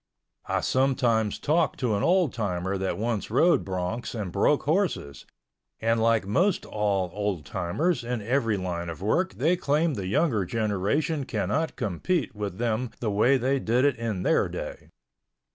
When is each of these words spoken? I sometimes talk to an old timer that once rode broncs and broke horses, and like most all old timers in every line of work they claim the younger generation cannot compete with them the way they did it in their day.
I 0.47 0.61
sometimes 0.61 1.37
talk 1.37 1.77
to 1.77 1.93
an 1.95 2.01
old 2.01 2.33
timer 2.33 2.75
that 2.75 2.97
once 2.97 3.29
rode 3.29 3.63
broncs 3.63 4.19
and 4.19 4.31
broke 4.31 4.63
horses, 4.63 5.27
and 5.79 6.01
like 6.01 6.25
most 6.25 6.65
all 6.65 7.11
old 7.13 7.45
timers 7.45 8.03
in 8.03 8.19
every 8.19 8.57
line 8.57 8.89
of 8.89 9.03
work 9.03 9.35
they 9.35 9.55
claim 9.55 9.93
the 9.93 10.07
younger 10.07 10.43
generation 10.43 11.23
cannot 11.25 11.75
compete 11.75 12.33
with 12.33 12.57
them 12.57 12.89
the 12.99 13.11
way 13.11 13.37
they 13.37 13.59
did 13.59 13.85
it 13.85 13.97
in 13.97 14.23
their 14.23 14.49
day. 14.49 14.89